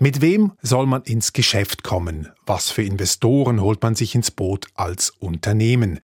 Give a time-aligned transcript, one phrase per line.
[0.00, 2.28] Mit wem soll man ins Geschäft kommen?
[2.46, 5.98] Was für Investoren holt man sich ins Boot als Unternehmen?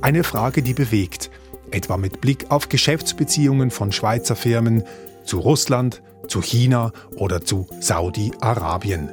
[0.00, 1.28] Eine Frage, die bewegt,
[1.72, 4.84] etwa mit Blick auf Geschäftsbeziehungen von Schweizer Firmen
[5.24, 9.10] zu Russland, zu China oder zu Saudi-Arabien.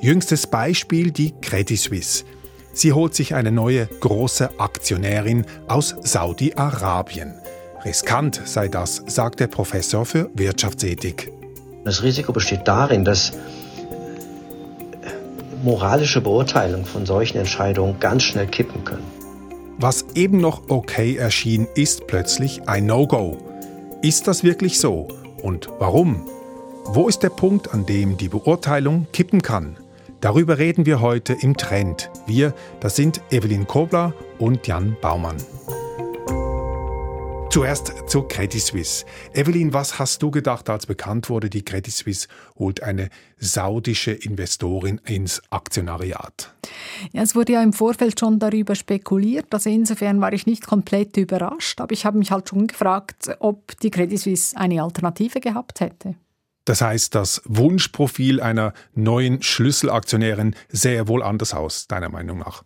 [0.00, 2.24] Jüngstes Beispiel die Credit Suisse.
[2.72, 7.34] Sie holt sich eine neue große Aktionärin aus Saudi-Arabien.
[7.84, 11.32] Riskant sei das, sagt der Professor für Wirtschaftsethik.
[11.84, 13.32] Das Risiko besteht darin, dass
[15.62, 19.04] moralische Beurteilungen von solchen Entscheidungen ganz schnell kippen können.
[19.78, 23.36] Was eben noch okay erschien, ist plötzlich ein No-Go.
[24.02, 25.08] Ist das wirklich so?
[25.42, 26.26] Und warum?
[26.86, 29.76] Wo ist der Punkt, an dem die Beurteilung kippen kann?
[30.20, 32.10] Darüber reden wir heute im Trend.
[32.26, 35.36] Wir, das sind Evelyn Kobler und Jan Baumann.
[37.54, 39.04] Zuerst zur Credit Suisse.
[39.32, 42.26] Evelyn, was hast du gedacht, als bekannt wurde, die Credit Suisse
[42.58, 46.52] holt eine saudische Investorin ins Aktionariat?
[47.12, 49.54] Ja, es wurde ja im Vorfeld schon darüber spekuliert.
[49.54, 53.78] Also insofern war ich nicht komplett überrascht, aber ich habe mich halt schon gefragt, ob
[53.78, 56.16] die Credit Suisse eine Alternative gehabt hätte.
[56.64, 62.62] Das heißt, das Wunschprofil einer neuen Schlüsselaktionärin sähe wohl anders aus, deiner Meinung nach?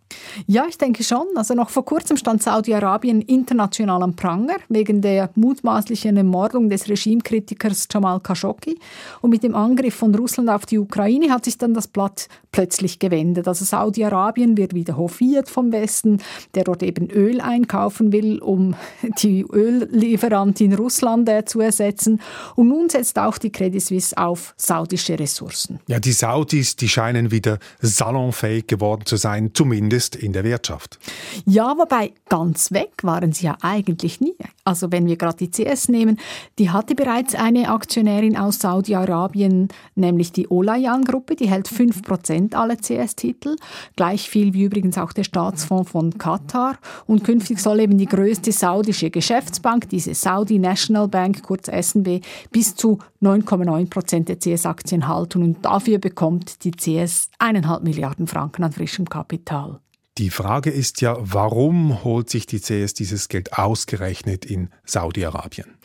[0.47, 1.25] Ja, ich denke schon.
[1.35, 7.87] Also noch vor kurzem stand Saudi-Arabien international am Pranger wegen der mutmaßlichen Ermordung des Regimekritikers
[7.91, 8.79] Jamal Khashoggi.
[9.21, 12.99] Und mit dem Angriff von Russland auf die Ukraine hat sich dann das Blatt plötzlich
[12.99, 13.47] gewendet.
[13.47, 16.21] Also Saudi-Arabien wird wieder hofiert vom Westen,
[16.55, 18.75] der dort eben Öl einkaufen will, um
[19.21, 22.21] die Öllieferantin Russland äh, zu ersetzen.
[22.55, 23.51] Und nun setzt auch die
[23.89, 25.79] Credit auf saudische Ressourcen.
[25.87, 30.99] Ja, die Saudis, die scheinen wieder salonfähig geworden zu sein, zumindest in der Wirtschaft.
[31.45, 34.35] Ja, wobei ganz weg waren sie ja eigentlich nie.
[34.69, 36.19] Also wenn wir gerade die CS nehmen,
[36.59, 43.55] die hatte bereits eine Aktionärin aus Saudi-Arabien, nämlich die Olayan-Gruppe, die hält 5% aller CS-Titel,
[43.95, 46.77] gleich viel wie übrigens auch der Staatsfonds von Katar.
[47.07, 52.21] Und künftig soll eben die größte saudische Geschäftsbank, diese Saudi National Bank, kurz SNB,
[52.51, 58.71] bis zu 9,9% der CS-Aktien halten und dafür bekommt die CS eineinhalb Milliarden Franken an
[58.71, 59.79] frischem Kapital.
[60.19, 65.77] Die Frage ist ja, warum holt sich die CS dieses Geld ausgerechnet in Saudi-Arabien?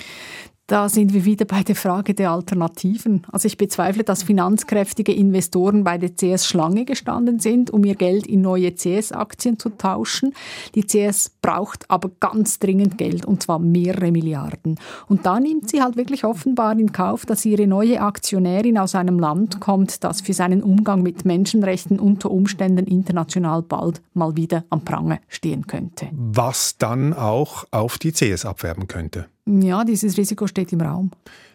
[0.66, 3.26] Da sind wir wieder bei der Frage der Alternativen.
[3.30, 8.26] Also ich bezweifle, dass finanzkräftige Investoren bei der CS Schlange gestanden sind, um ihr Geld
[8.26, 10.32] in neue CS-Aktien zu tauschen.
[10.74, 14.80] Die CS braucht aber ganz dringend Geld, und zwar mehrere Milliarden.
[15.06, 19.18] Und da nimmt sie halt wirklich offenbar in Kauf, dass ihre neue Aktionärin aus einem
[19.18, 24.82] Land kommt, das für seinen Umgang mit Menschenrechten unter Umständen international bald mal wieder am
[24.82, 26.08] Pranger stehen könnte.
[26.12, 29.26] Was dann auch auf die CS abwerben könnte.
[29.46, 31.10] Ja, dieses Risiko steht im Raum.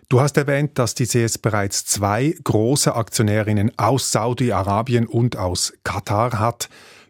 [0.09, 6.39] Du hast erwähnt, dass die CS bereits zwei große Aktionärinnen aus Saudi-Arabien und aus Katar
[6.39, 6.69] hat.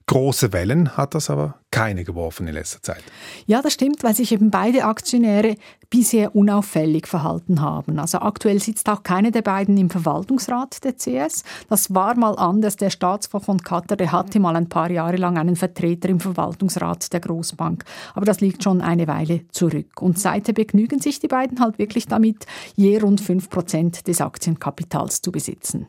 [0.09, 3.03] Große Wellen hat das aber keine geworfen in letzter Zeit.
[3.45, 5.55] Ja, das stimmt, weil sich eben beide Aktionäre
[5.91, 7.99] bisher unauffällig verhalten haben.
[7.99, 11.43] Also aktuell sitzt auch keine der beiden im Verwaltungsrat der CS.
[11.69, 12.75] Das war mal anders.
[12.75, 17.13] Der Staatsfonds von Katar, der hatte mal ein paar Jahre lang einen Vertreter im Verwaltungsrat
[17.13, 17.83] der Großbank.
[18.15, 20.01] Aber das liegt schon eine Weile zurück.
[20.01, 25.21] Und seither begnügen sich die beiden halt wirklich damit, je rund 5 Prozent des Aktienkapitals
[25.21, 25.87] zu besitzen.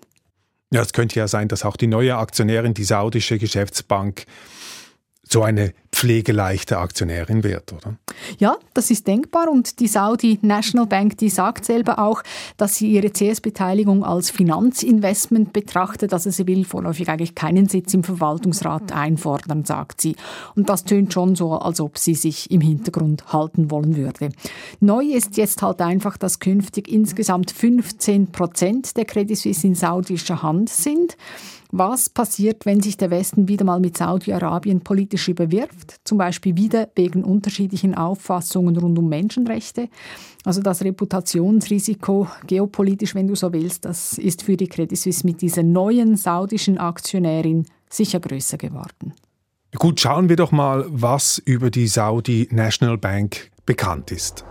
[0.73, 4.27] Ja, es könnte ja sein, dass auch die neue Aktionärin, die saudische Geschäftsbank,
[5.23, 7.97] so eine pflegeleichte Aktionärin wird, oder?
[8.39, 12.23] Ja, das ist denkbar und die Saudi National Bank, die sagt selber auch,
[12.57, 18.03] dass sie ihre CS-Beteiligung als Finanzinvestment betrachtet, also sie will vorläufig eigentlich keinen Sitz im
[18.03, 20.17] Verwaltungsrat einfordern, sagt sie.
[20.57, 24.31] Und das tönt schon so, als ob sie sich im Hintergrund halten wollen würde.
[24.81, 30.43] Neu ist jetzt halt einfach, dass künftig insgesamt 15 Prozent der Credit Suisse in saudischer
[30.43, 31.19] Hand sind.
[31.73, 36.89] Was passiert, wenn sich der Westen wieder mal mit Saudi-Arabien politisch überwirft, zum Beispiel wieder
[36.95, 39.89] wegen unterschiedlichen Auffassungen rund um Menschenrechte?
[40.45, 45.43] Also das Reputationsrisiko, geopolitisch, wenn du so willst, das ist für die Credit Suisse mit
[45.43, 49.15] dieser neuen saudischen Aktionärin sicher größer geworden.
[49.79, 54.45] Gut, schauen wir doch mal, was über die Saudi National Bank bekannt ist.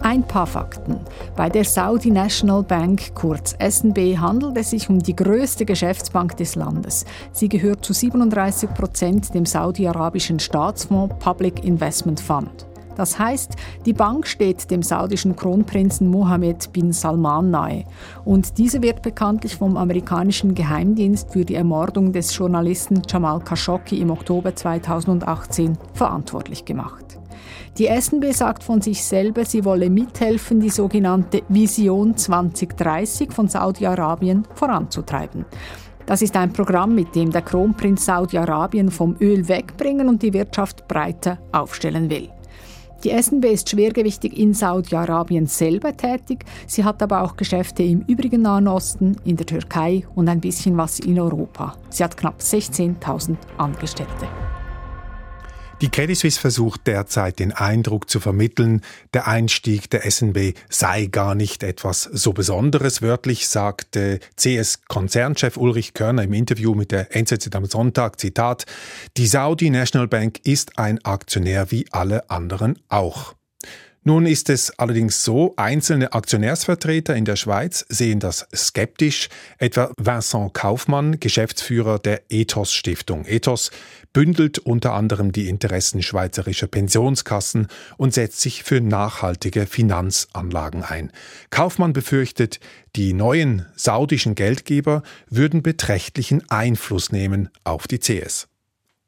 [0.00, 1.00] Ein paar Fakten.
[1.36, 6.54] Bei der Saudi National Bank, kurz SNB, handelt es sich um die größte Geschäftsbank des
[6.54, 7.04] Landes.
[7.32, 12.66] Sie gehört zu 37 Prozent dem saudi-arabischen Staatsfonds Public Investment Fund.
[12.96, 13.54] Das heißt,
[13.84, 17.84] die Bank steht dem saudischen Kronprinzen Mohammed bin Salman nahe.
[18.24, 24.10] Und diese wird bekanntlich vom amerikanischen Geheimdienst für die Ermordung des Journalisten Jamal Khashoggi im
[24.10, 27.18] Oktober 2018 verantwortlich gemacht.
[27.78, 34.44] Die SNB sagt von sich selber, sie wolle mithelfen, die sogenannte Vision 2030 von Saudi-Arabien
[34.54, 35.44] voranzutreiben.
[36.06, 40.88] Das ist ein Programm, mit dem der Kronprinz Saudi-Arabien vom Öl wegbringen und die Wirtschaft
[40.88, 42.30] breiter aufstellen will.
[43.06, 46.44] Die SNB ist schwergewichtig in Saudi-Arabien selber tätig.
[46.66, 50.76] Sie hat aber auch Geschäfte im übrigen Nahen Osten, in der Türkei und ein bisschen
[50.76, 51.76] was in Europa.
[51.88, 54.26] Sie hat knapp 16.000 Angestellte.
[55.82, 58.80] Die Credit Suisse versucht derzeit den Eindruck zu vermitteln,
[59.12, 63.02] der Einstieg der SNB sei gar nicht etwas so Besonderes.
[63.02, 68.64] Wörtlich sagte CS-Konzernchef Ulrich Körner im Interview mit der NZZ am Sonntag, Zitat,
[69.18, 73.34] die Saudi National Bank ist ein Aktionär wie alle anderen auch.
[74.08, 80.54] Nun ist es allerdings so, einzelne Aktionärsvertreter in der Schweiz sehen das skeptisch, etwa Vincent
[80.54, 83.24] Kaufmann, Geschäftsführer der Ethos Stiftung.
[83.26, 83.72] Ethos
[84.12, 87.66] bündelt unter anderem die Interessen schweizerischer Pensionskassen
[87.96, 91.10] und setzt sich für nachhaltige Finanzanlagen ein.
[91.50, 92.60] Kaufmann befürchtet,
[92.94, 98.46] die neuen saudischen Geldgeber würden beträchtlichen Einfluss nehmen auf die CS.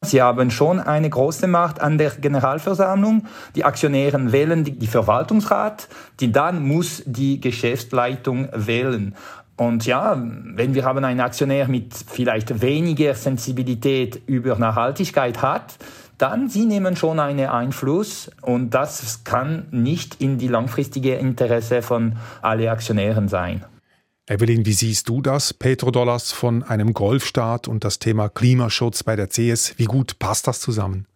[0.08, 3.26] Sie haben schon eine große Macht an der Generalversammlung.
[3.56, 5.88] Die Aktionäre wählen die Verwaltungsrat,
[6.20, 9.14] die dann muss die Geschäftsleitung wählen.
[9.56, 15.76] Und ja, wenn wir haben einen Aktionär mit vielleicht weniger Sensibilität über Nachhaltigkeit hat,
[16.16, 22.16] dann sie nehmen schon einen Einfluss und das kann nicht in die langfristige Interesse von
[22.40, 23.64] alle Aktionären sein.
[24.28, 25.54] Evelyn, wie siehst du das?
[25.54, 29.78] Petrodollars von einem Golfstaat und das Thema Klimaschutz bei der CS.
[29.78, 31.06] Wie gut passt das zusammen?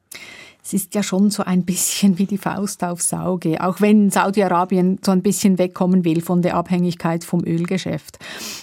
[0.64, 4.98] Es ist ja schon so ein bisschen wie die Faust aufs Auge, auch wenn Saudi-Arabien
[5.04, 8.18] so ein bisschen wegkommen will von der Abhängigkeit vom Ölgeschäft.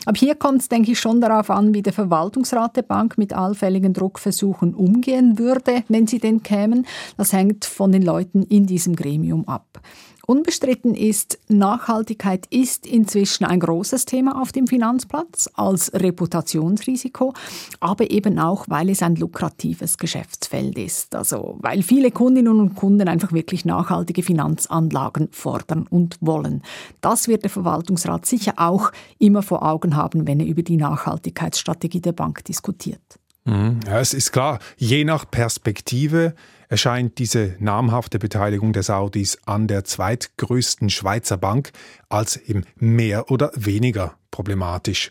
[0.05, 3.33] Aber hier kommt es, denke ich, schon darauf an, wie der Verwaltungsrat der Bank mit
[3.33, 6.87] allfälligen Druckversuchen umgehen würde, wenn sie denn kämen.
[7.17, 9.79] Das hängt von den Leuten in diesem Gremium ab.
[10.29, 17.33] Unbestritten ist, Nachhaltigkeit ist inzwischen ein großes Thema auf dem Finanzplatz als Reputationsrisiko,
[17.79, 21.15] aber eben auch, weil es ein lukratives Geschäftsfeld ist.
[21.15, 26.61] Also, weil viele Kundinnen und Kunden einfach wirklich nachhaltige Finanzanlagen fordern und wollen.
[27.01, 32.01] Das wird der Verwaltungsrat sicher auch immer vor Augen haben, wenn er über die Nachhaltigkeitsstrategie
[32.01, 33.01] der Bank diskutiert.
[33.45, 33.79] Mhm.
[33.87, 36.35] Ja, es ist klar, je nach Perspektive
[36.69, 41.71] erscheint diese namhafte Beteiligung der Saudis an der zweitgrößten Schweizer Bank
[42.07, 45.09] als eben mehr oder weniger problematisch.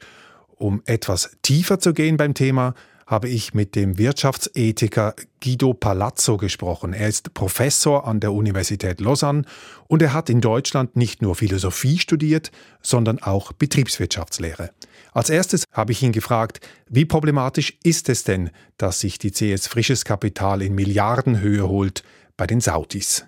[0.57, 2.75] Um etwas tiefer zu gehen beim Thema,
[3.09, 6.93] habe ich mit dem Wirtschaftsethiker Guido Palazzo gesprochen.
[6.93, 9.45] Er ist Professor an der Universität Lausanne
[9.87, 12.53] und er hat in Deutschland nicht nur Philosophie studiert,
[12.83, 14.73] sondern auch Betriebswirtschaftslehre.
[15.13, 16.61] Als erstes habe ich ihn gefragt,
[16.91, 22.03] wie problematisch ist es denn, dass sich die CS frisches Kapital in Milliardenhöhe holt
[22.37, 23.25] bei den Saudis?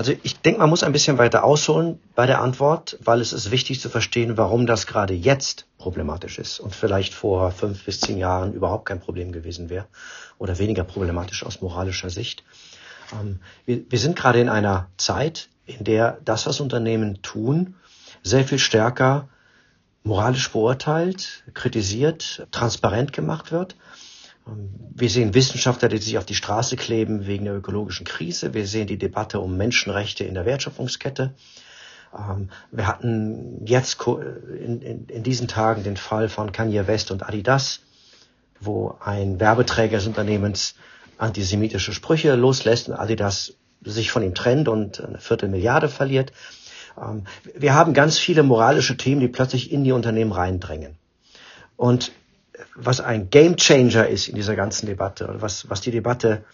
[0.00, 3.50] Also ich denke, man muss ein bisschen weiter ausholen bei der Antwort, weil es ist
[3.50, 8.16] wichtig zu verstehen, warum das gerade jetzt problematisch ist und vielleicht vor fünf bis zehn
[8.16, 9.84] Jahren überhaupt kein Problem gewesen wäre
[10.38, 12.44] oder weniger problematisch aus moralischer Sicht.
[13.12, 17.74] Ähm, wir, wir sind gerade in einer Zeit, in der das, was Unternehmen tun,
[18.22, 19.28] sehr viel stärker
[20.02, 23.76] moralisch beurteilt, kritisiert, transparent gemacht wird.
[24.50, 28.54] Ähm, wir sehen Wissenschaftler, die sich auf die Straße kleben wegen der ökologischen Krise.
[28.54, 31.34] Wir sehen die Debatte um Menschenrechte in der Wertschöpfungskette.
[32.16, 37.22] Ähm, wir hatten jetzt in, in, in diesen Tagen den Fall von Kanye West und
[37.26, 37.80] Adidas,
[38.60, 40.74] wo ein Werbeträger des Unternehmens
[41.18, 46.32] antisemitische Sprüche loslässt und Adidas sich von ihm trennt und eine Viertelmilliarde verliert.
[47.00, 50.96] Ähm, wir haben ganz viele moralische Themen, die plötzlich in die Unternehmen reindrängen.
[51.76, 52.12] Und
[52.74, 56.44] was ein Gamechanger ist in dieser ganzen Debatte, oder was, was die Debatte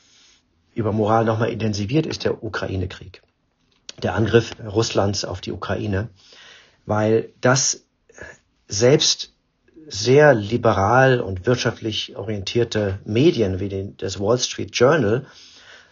[0.75, 3.23] über Moral nochmal intensiviert, ist der Ukraine-Krieg.
[4.03, 6.09] Der Angriff Russlands auf die Ukraine,
[6.85, 7.85] weil das
[8.69, 9.33] selbst
[9.87, 15.27] sehr liberal und wirtschaftlich orientierte Medien wie den, das Wall Street Journal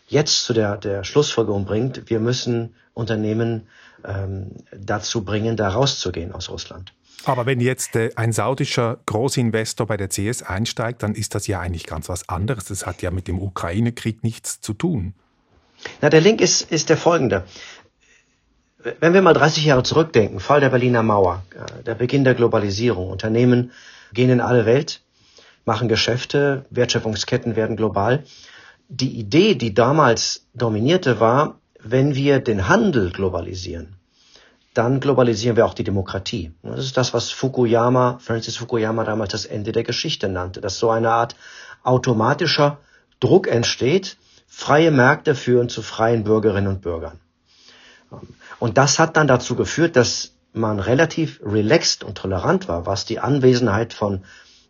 [0.08, 3.68] jetzt zu der, der Schlussfolgerung bringt, wir müssen Unternehmen
[4.04, 6.92] ähm, dazu bringen, da rauszugehen aus Russland.
[7.24, 11.60] Aber wenn jetzt äh, ein saudischer Großinvestor bei der CS einsteigt, dann ist das ja
[11.60, 12.66] eigentlich ganz was anderes.
[12.66, 15.14] Das hat ja mit dem Ukraine-Krieg nichts zu tun.
[16.00, 17.44] Na, der Link ist, ist der folgende.
[19.00, 23.08] Wenn wir mal 30 Jahre zurückdenken, Fall der Berliner Mauer, äh, der Beginn der Globalisierung,
[23.08, 23.72] Unternehmen
[24.12, 25.02] gehen in alle Welt,
[25.64, 28.24] machen Geschäfte, Wertschöpfungsketten werden global.
[28.88, 33.96] Die Idee, die damals dominierte, war, wenn wir den Handel globalisieren,
[34.74, 36.52] dann globalisieren wir auch die Demokratie.
[36.62, 40.90] Das ist das, was Fukuyama, Francis Fukuyama damals das Ende der Geschichte nannte, dass so
[40.90, 41.36] eine Art
[41.84, 42.78] automatischer
[43.20, 44.16] Druck entsteht
[44.54, 47.18] freie Märkte führen zu freien Bürgerinnen und Bürgern.
[48.60, 53.18] Und das hat dann dazu geführt, dass man relativ relaxed und tolerant war, was die
[53.18, 54.22] Anwesenheit von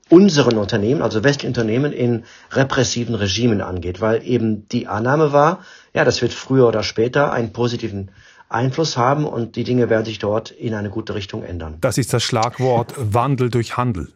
[0.08, 5.60] unseren Unternehmen, also westlichen Unternehmen in repressiven Regimen angeht, weil eben die Annahme war,
[5.92, 8.10] ja, das wird früher oder später einen positiven
[8.54, 11.76] Einfluss haben und die Dinge werden sich dort in eine gute Richtung ändern.
[11.80, 14.12] Das ist das Schlagwort Wandel durch Handel.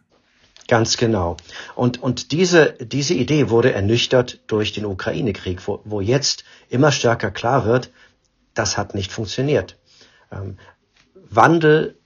[0.67, 1.35] Ganz genau.
[1.75, 7.31] Und, und diese, diese Idee wurde ernüchtert durch den Ukraine-Krieg, wo, wo jetzt immer stärker
[7.31, 7.91] klar wird,
[8.53, 9.77] das hat nicht funktioniert.
[10.31, 10.57] Ähm,
[11.29, 11.97] Wandel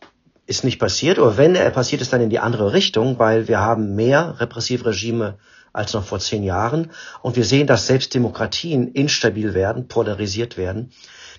[0.46, 3.60] ist nicht passiert, oder wenn er passiert ist, dann in die andere Richtung, weil wir
[3.60, 5.38] haben mehr Repressivregime
[5.74, 10.92] als noch vor zehn Jahren und wir sehen, dass selbst Demokratien instabil werden, polarisiert werden.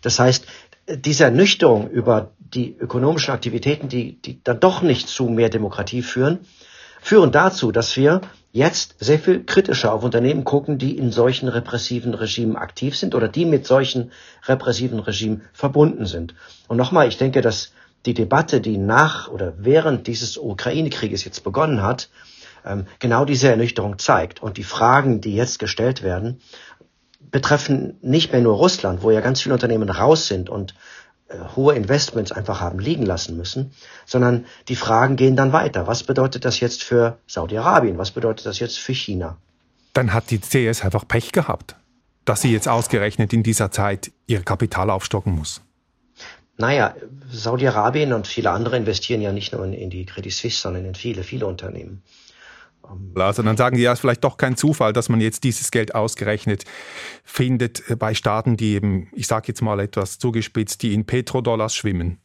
[0.02, 0.44] Das heißt,
[0.88, 6.40] diese Ernüchterung über die ökonomischen Aktivitäten, die, die dann doch nicht zu mehr Demokratie führen,
[7.00, 8.20] führen dazu, dass wir
[8.52, 13.28] jetzt sehr viel kritischer auf Unternehmen gucken, die in solchen repressiven Regimen aktiv sind oder
[13.28, 14.12] die mit solchen
[14.46, 16.34] repressiven Regimen verbunden sind.
[16.68, 17.72] Und nochmal, ich denke, dass
[18.06, 22.10] die Debatte, die nach oder während dieses Ukraine-Krieges jetzt begonnen hat,
[22.64, 24.42] ähm, genau diese Ernüchterung zeigt.
[24.42, 26.40] Und die Fragen, die jetzt gestellt werden,
[27.30, 30.74] betreffen nicht mehr nur Russland, wo ja ganz viele Unternehmen raus sind und
[31.28, 33.72] äh, hohe Investments einfach haben liegen lassen müssen,
[34.06, 35.86] sondern die Fragen gehen dann weiter.
[35.86, 37.98] Was bedeutet das jetzt für Saudi-Arabien?
[37.98, 39.36] Was bedeutet das jetzt für China?
[39.94, 41.76] Dann hat die CS einfach Pech gehabt,
[42.24, 45.62] dass sie jetzt ausgerechnet in dieser Zeit ihr Kapital aufstocken muss.
[46.56, 46.94] Naja,
[47.30, 50.94] Saudi-Arabien und viele andere investieren ja nicht nur in, in die Credit Suisse, sondern in
[50.94, 52.02] viele, viele Unternehmen.
[53.14, 55.70] Also dann sagen die, ja, es ist vielleicht doch kein Zufall, dass man jetzt dieses
[55.70, 56.64] Geld ausgerechnet
[57.24, 62.18] findet bei Staaten, die eben, ich sage jetzt mal etwas zugespitzt, die in Petrodollars schwimmen.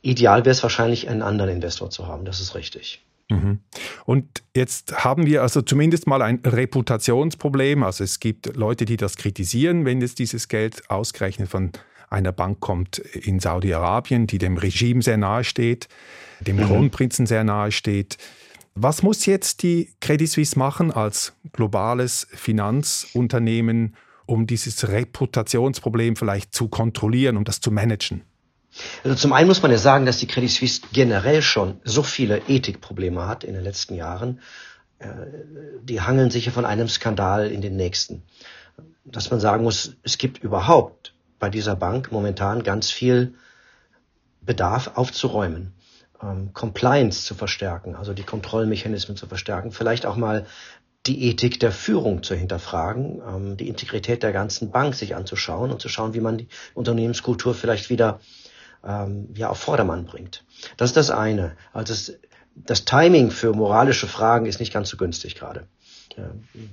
[0.00, 3.04] Ideal wäre es wahrscheinlich, einen anderen Investor zu haben, das ist richtig.
[3.30, 3.60] Mhm.
[4.04, 7.82] Und jetzt haben wir also zumindest mal ein Reputationsproblem.
[7.82, 11.70] Also es gibt Leute, die das kritisieren, wenn jetzt dieses Geld ausgerechnet von
[12.10, 15.88] einer Bank kommt in Saudi-Arabien, die dem Regime sehr nahe steht,
[16.40, 16.66] dem mhm.
[16.66, 18.18] Kronprinzen sehr nahe steht.
[18.74, 26.68] Was muss jetzt die Credit Suisse machen als globales Finanzunternehmen, um dieses Reputationsproblem vielleicht zu
[26.68, 28.22] kontrollieren, um das zu managen?
[29.04, 32.40] Also zum einen muss man ja sagen, dass die Credit Suisse generell schon so viele
[32.48, 34.40] Ethikprobleme hat in den letzten Jahren.
[34.98, 35.08] Äh,
[35.82, 38.22] die hangeln sich ja von einem Skandal in den nächsten.
[39.04, 43.34] Dass man sagen muss, es gibt überhaupt bei dieser Bank momentan ganz viel
[44.40, 45.74] Bedarf aufzuräumen
[46.22, 50.46] ähm, Compliance zu verstärken, also die Kontrollmechanismen zu verstärken, vielleicht auch mal
[51.06, 55.80] die Ethik der Führung zu hinterfragen, ähm, die Integrität der ganzen Bank sich anzuschauen und
[55.80, 58.20] zu schauen, wie man die Unternehmenskultur vielleicht wieder
[58.84, 60.44] ähm, ja, auf Vordermann bringt.
[60.76, 61.56] Das ist das eine.
[61.72, 62.18] Also es,
[62.54, 65.66] das Timing für moralische Fragen ist nicht ganz so günstig gerade,
[66.16, 66.22] äh,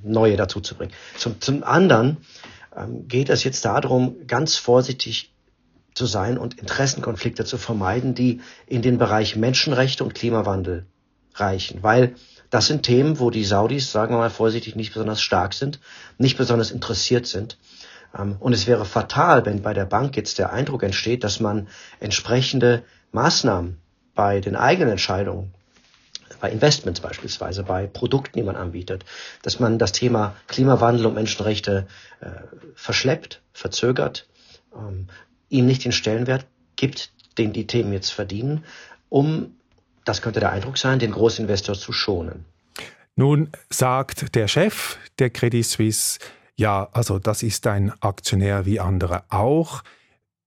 [0.03, 0.91] neue dazu zu bringen.
[1.17, 2.17] Zum, zum anderen
[2.75, 5.31] ähm, geht es jetzt darum, ganz vorsichtig
[5.99, 10.85] zu sein und Interessenkonflikte zu vermeiden, die in den Bereich Menschenrechte und Klimawandel
[11.35, 11.83] reichen.
[11.83, 12.15] Weil
[12.49, 15.81] das sind Themen, wo die Saudis, sagen wir mal vorsichtig, nicht besonders stark sind,
[16.17, 17.57] nicht besonders interessiert sind.
[18.17, 21.67] Ähm, und es wäre fatal, wenn bei der Bank jetzt der Eindruck entsteht, dass man
[21.99, 23.77] entsprechende Maßnahmen
[24.15, 25.53] bei den eigenen Entscheidungen,
[26.39, 29.03] bei Investments beispielsweise, bei Produkten, die man anbietet,
[29.41, 31.87] dass man das Thema Klimawandel und Menschenrechte
[32.21, 32.29] äh,
[32.73, 34.27] verschleppt, verzögert,
[34.73, 35.09] ähm,
[35.49, 38.63] ihm nicht den Stellenwert gibt, den die Themen jetzt verdienen,
[39.09, 39.55] um,
[40.05, 42.45] das könnte der Eindruck sein, den Großinvestor zu schonen.
[43.15, 46.19] Nun sagt der Chef der Credit Suisse,
[46.55, 49.83] ja, also das ist ein Aktionär wie andere auch.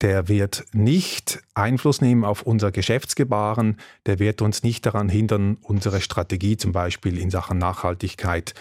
[0.01, 6.01] Der wird nicht Einfluss nehmen auf unser Geschäftsgebaren, der wird uns nicht daran hindern, unsere
[6.01, 8.55] Strategie zum Beispiel in Sachen Nachhaltigkeit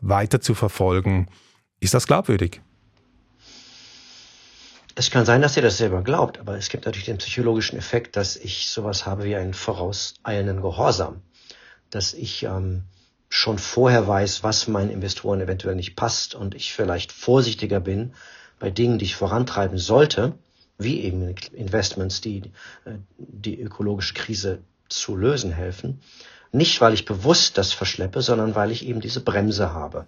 [0.00, 1.28] weiter zu verfolgen.
[1.80, 2.60] Ist das glaubwürdig?
[4.98, 8.16] Es kann sein, dass ihr das selber glaubt, aber es gibt natürlich den psychologischen Effekt,
[8.16, 11.20] dass ich sowas habe wie einen vorauseilenden Gehorsam.
[11.90, 12.84] Dass ich ähm,
[13.28, 18.14] schon vorher weiß, was meinen Investoren eventuell nicht passt und ich vielleicht vorsichtiger bin
[18.58, 20.38] bei Dingen, die ich vorantreiben sollte,
[20.78, 22.52] wie eben Investments, die
[22.86, 26.00] äh, die ökologische Krise zu lösen helfen.
[26.52, 30.06] Nicht, weil ich bewusst das verschleppe, sondern weil ich eben diese Bremse habe.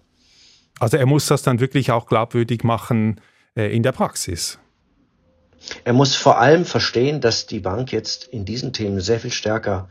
[0.81, 3.21] Also er muss das dann wirklich auch glaubwürdig machen
[3.55, 4.59] äh, in der Praxis.
[5.85, 9.89] Er muss vor allem verstehen, dass die Bank jetzt in diesen Themen sehr viel stärker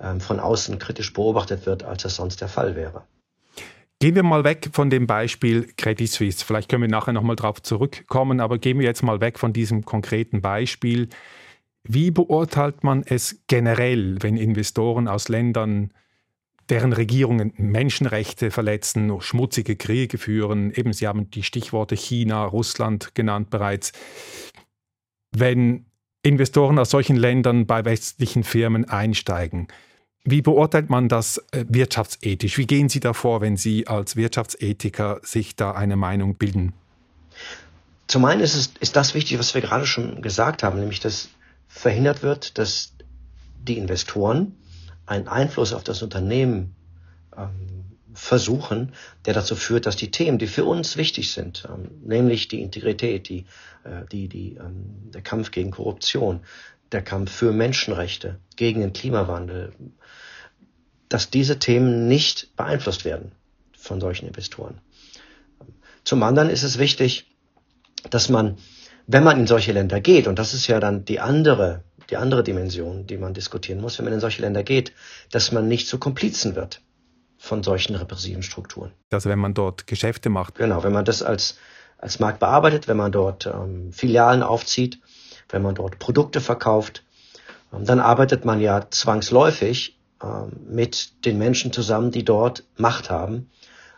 [0.00, 3.04] ähm, von außen kritisch beobachtet wird, als es sonst der Fall wäre.
[4.00, 6.44] Gehen wir mal weg von dem Beispiel Credit Suisse.
[6.44, 9.84] Vielleicht können wir nachher nochmal darauf zurückkommen, aber gehen wir jetzt mal weg von diesem
[9.84, 11.08] konkreten Beispiel.
[11.84, 15.92] Wie beurteilt man es generell, wenn Investoren aus Ländern
[16.68, 20.72] deren Regierungen Menschenrechte verletzen, schmutzige Kriege führen.
[20.72, 23.92] Eben, Sie haben die Stichworte China, Russland genannt bereits.
[25.32, 25.86] Wenn
[26.22, 29.68] Investoren aus solchen Ländern bei westlichen Firmen einsteigen,
[30.24, 32.56] wie beurteilt man das äh, wirtschaftsethisch?
[32.56, 36.74] Wie gehen Sie davor, wenn Sie als Wirtschaftsethiker sich da eine Meinung bilden?
[38.06, 41.30] Zum einen ist, es, ist das wichtig, was wir gerade schon gesagt haben, nämlich dass
[41.66, 42.92] verhindert wird, dass
[43.66, 44.54] die Investoren
[45.06, 46.74] einen Einfluss auf das Unternehmen
[47.36, 47.81] ähm,
[48.14, 48.92] versuchen,
[49.24, 53.28] der dazu führt, dass die Themen, die für uns wichtig sind, ähm, nämlich die Integrität,
[53.28, 53.46] die,
[53.84, 56.40] äh, die, die, ähm, der Kampf gegen Korruption,
[56.90, 59.72] der Kampf für Menschenrechte, gegen den Klimawandel,
[61.08, 63.32] dass diese Themen nicht beeinflusst werden
[63.76, 64.80] von solchen Investoren.
[66.04, 67.26] Zum anderen ist es wichtig,
[68.10, 68.58] dass man,
[69.06, 72.42] wenn man in solche Länder geht, und das ist ja dann die andere, die andere
[72.42, 74.92] Dimension, die man diskutieren muss, wenn man in solche Länder geht,
[75.30, 76.82] dass man nicht zu Komplizen wird
[77.42, 78.92] von solchen repressiven Strukturen.
[79.10, 80.54] Also wenn man dort Geschäfte macht.
[80.54, 81.58] Genau, wenn man das als,
[81.98, 85.00] als Markt bearbeitet, wenn man dort ähm, Filialen aufzieht,
[85.48, 87.02] wenn man dort Produkte verkauft,
[87.72, 93.50] ähm, dann arbeitet man ja zwangsläufig ähm, mit den Menschen zusammen, die dort Macht haben,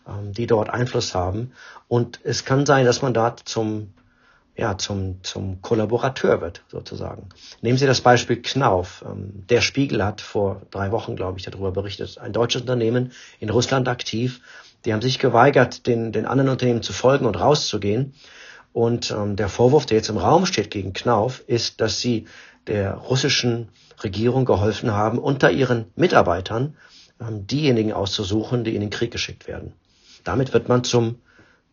[0.09, 1.53] ähm, die dort Einfluss haben.
[1.87, 3.93] Und es kann sein, dass man da zum,
[4.57, 7.29] ja, zum, zum Kollaborateur wird, sozusagen.
[7.61, 9.05] Nehmen Sie das Beispiel Knauf.
[9.15, 12.19] Der Spiegel hat vor drei Wochen, glaube ich, darüber berichtet.
[12.19, 14.41] Ein deutsches Unternehmen in Russland aktiv.
[14.85, 18.15] Die haben sich geweigert, den, den anderen Unternehmen zu folgen und rauszugehen.
[18.73, 22.27] Und ähm, der Vorwurf, der jetzt im Raum steht gegen Knauf, ist, dass sie
[22.67, 23.69] der russischen
[24.03, 26.77] Regierung geholfen haben, unter ihren Mitarbeitern
[27.21, 29.75] ähm, diejenigen auszusuchen, die in den Krieg geschickt werden.
[30.25, 31.21] Damit wird man zum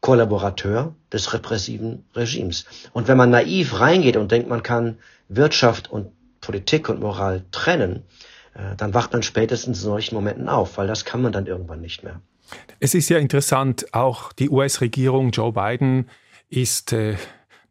[0.02, 2.66] Kollaborateur des repressiven Regimes.
[2.92, 4.98] Und wenn man naiv reingeht und denkt, man kann
[5.30, 8.04] Wirtschaft und Politik und Moral trennen,
[8.56, 11.82] äh, dann wacht man spätestens in solchen Momenten auf, weil das kann man dann irgendwann
[11.82, 12.20] nicht mehr.
[12.80, 16.10] Es ist ja interessant, auch die US-Regierung Joe Biden
[16.50, 17.16] ist äh,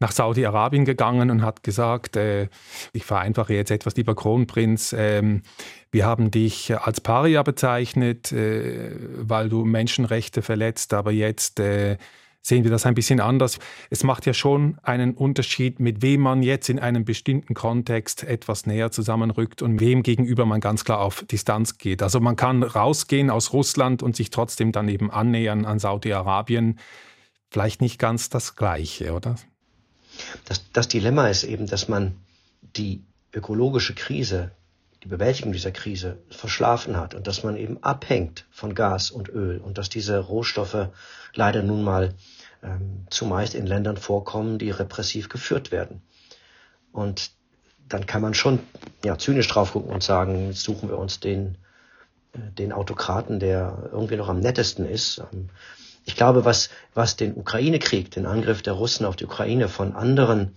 [0.00, 2.48] nach Saudi-Arabien gegangen und hat gesagt, äh,
[2.92, 5.40] ich vereinfache jetzt etwas, lieber Kronprinz, äh,
[5.92, 11.98] wir haben dich als Paria bezeichnet, äh, weil du Menschenrechte verletzt, aber jetzt äh,
[12.42, 13.58] sehen wir das ein bisschen anders.
[13.90, 18.66] Es macht ja schon einen Unterschied, mit wem man jetzt in einem bestimmten Kontext etwas
[18.66, 22.02] näher zusammenrückt und wem gegenüber man ganz klar auf Distanz geht.
[22.02, 26.78] Also man kann rausgehen aus Russland und sich trotzdem dann eben annähern an Saudi-Arabien
[27.50, 29.34] vielleicht nicht ganz das Gleiche, oder?
[30.44, 32.16] Das, das Dilemma ist eben, dass man
[32.76, 33.02] die
[33.32, 34.50] ökologische Krise,
[35.02, 39.58] die Bewältigung dieser Krise verschlafen hat und dass man eben abhängt von Gas und Öl
[39.58, 40.88] und dass diese Rohstoffe
[41.34, 42.14] leider nun mal
[42.62, 46.02] ähm, zumeist in Ländern vorkommen, die repressiv geführt werden.
[46.92, 47.30] Und
[47.88, 48.60] dann kann man schon
[49.04, 51.56] ja, zynisch drauf gucken und sagen, jetzt suchen wir uns den,
[52.32, 55.22] äh, den Autokraten, der irgendwie noch am nettesten ist.
[55.32, 55.50] Ähm,
[56.10, 60.56] ich glaube, was, was den Ukraine-Krieg, den Angriff der Russen auf die Ukraine von anderen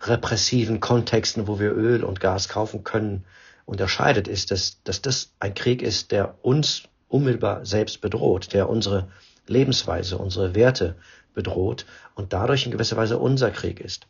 [0.00, 3.26] repressiven Kontexten, wo wir Öl und Gas kaufen können,
[3.66, 9.08] unterscheidet, ist, dass, dass das ein Krieg ist, der uns unmittelbar selbst bedroht, der unsere
[9.46, 10.94] Lebensweise, unsere Werte
[11.34, 14.06] bedroht und dadurch in gewisser Weise unser Krieg ist.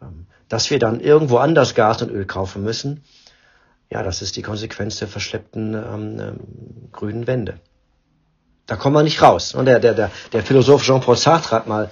[0.00, 3.04] Ähm, dass wir dann irgendwo anders Gas und Öl kaufen müssen,
[3.90, 6.38] ja, das ist die Konsequenz der verschleppten ähm, ähm,
[6.92, 7.60] grünen Wende.
[8.66, 9.54] Da kommen wir nicht raus.
[9.54, 11.90] Und der, der, der, der Philosoph Jean-Paul Sartre hat mal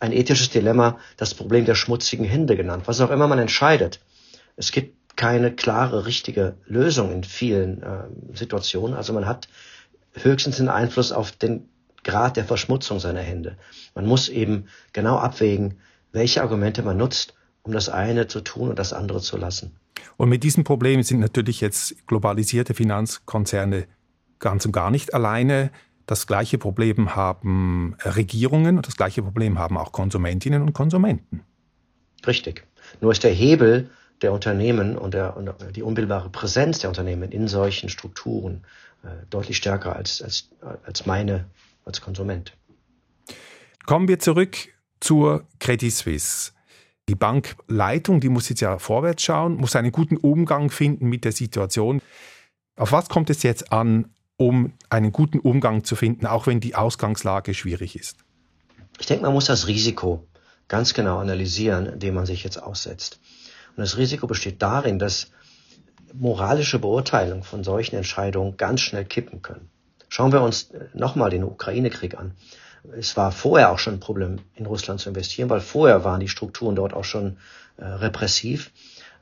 [0.00, 2.84] ein ethisches Dilemma, das Problem der schmutzigen Hände genannt.
[2.86, 4.00] Was auch immer man entscheidet.
[4.56, 8.04] Es gibt keine klare, richtige Lösung in vielen äh,
[8.34, 8.96] Situationen.
[8.96, 9.48] Also man hat
[10.14, 11.68] höchstens den Einfluss auf den
[12.04, 13.56] Grad der Verschmutzung seiner Hände.
[13.94, 15.78] Man muss eben genau abwägen,
[16.12, 19.76] welche Argumente man nutzt, um das eine zu tun und das andere zu lassen.
[20.16, 23.86] Und mit diesem Problem sind natürlich jetzt globalisierte Finanzkonzerne
[24.38, 25.70] ganz und gar nicht alleine.
[26.08, 31.42] Das gleiche Problem haben Regierungen und das gleiche Problem haben auch Konsumentinnen und Konsumenten.
[32.26, 32.66] Richtig.
[33.02, 33.90] Nur ist der Hebel
[34.22, 38.64] der Unternehmen und, der, und die unmittelbare Präsenz der Unternehmen in solchen Strukturen
[39.02, 40.48] äh, deutlich stärker als, als,
[40.86, 41.44] als meine
[41.84, 42.54] als Konsument.
[43.84, 44.56] Kommen wir zurück
[45.00, 46.52] zur Credit Suisse.
[47.10, 51.32] Die Bankleitung, die muss jetzt ja vorwärts schauen, muss einen guten Umgang finden mit der
[51.32, 52.00] Situation.
[52.76, 56.74] Auf was kommt es jetzt an um einen guten Umgang zu finden, auch wenn die
[56.74, 58.16] Ausgangslage schwierig ist?
[58.98, 60.26] Ich denke, man muss das Risiko
[60.68, 63.20] ganz genau analysieren, dem man sich jetzt aussetzt.
[63.76, 65.30] Und das Risiko besteht darin, dass
[66.14, 69.68] moralische Beurteilungen von solchen Entscheidungen ganz schnell kippen können.
[70.08, 72.32] Schauen wir uns nochmal den Ukraine-Krieg an.
[72.96, 76.28] Es war vorher auch schon ein Problem, in Russland zu investieren, weil vorher waren die
[76.28, 77.38] Strukturen dort auch schon
[77.76, 78.70] äh, repressiv.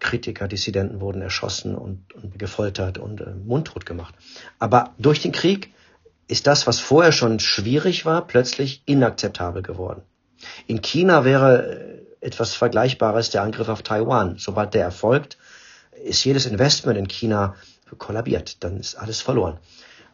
[0.01, 4.15] Kritiker, Dissidenten wurden erschossen und, und gefoltert und äh, mundtot gemacht.
[4.59, 5.73] Aber durch den Krieg
[6.29, 10.03] ist das, was vorher schon schwierig war, plötzlich inakzeptabel geworden.
[10.67, 14.37] In China wäre äh, etwas Vergleichbares der Angriff auf Taiwan.
[14.39, 15.39] Sobald der erfolgt,
[16.05, 17.55] ist jedes Investment in China
[17.99, 18.63] kollabiert.
[18.65, 19.59] Dann ist alles verloren.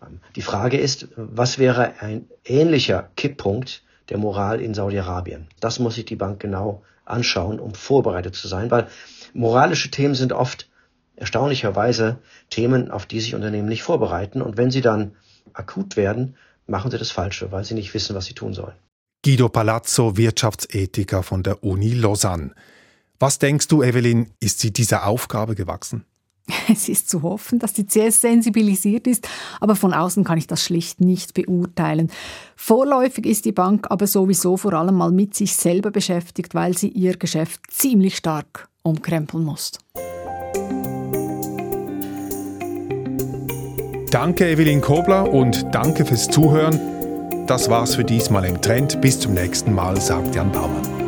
[0.02, 5.48] Ähm, die Frage ist, was wäre ein ähnlicher Kipppunkt der Moral in Saudi-Arabien?
[5.60, 8.86] Das muss sich die Bank genau anschauen, um vorbereitet zu sein, weil
[9.34, 10.68] moralische Themen sind oft
[11.16, 12.18] erstaunlicherweise
[12.50, 14.42] Themen, auf die sich Unternehmen nicht vorbereiten.
[14.42, 15.12] Und wenn sie dann
[15.52, 18.74] akut werden, machen sie das Falsche, weil sie nicht wissen, was sie tun sollen.
[19.24, 22.54] Guido Palazzo, Wirtschaftsethiker von der Uni Lausanne.
[23.20, 26.04] Was denkst du, Evelyn, ist sie dieser Aufgabe gewachsen?
[26.68, 29.28] Es ist zu hoffen, dass die CS sensibilisiert ist,
[29.60, 32.10] aber von außen kann ich das schlicht nicht beurteilen.
[32.56, 36.88] Vorläufig ist die Bank aber sowieso vor allem mal mit sich selber beschäftigt, weil sie
[36.88, 39.72] ihr Geschäft ziemlich stark umkrempeln muss.
[44.10, 46.78] Danke, Evelyn Kobler, und danke fürs Zuhören.
[47.46, 49.00] Das war's für diesmal im Trend.
[49.00, 51.01] Bis zum nächsten Mal, sagt Jan Baumann.